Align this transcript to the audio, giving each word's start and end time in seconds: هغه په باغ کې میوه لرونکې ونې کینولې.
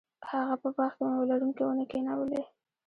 هغه 0.29 0.55
په 0.61 0.69
باغ 0.75 0.91
کې 0.97 1.03
میوه 1.07 1.25
لرونکې 1.31 1.63
ونې 1.65 1.85
کینولې. 1.91 2.41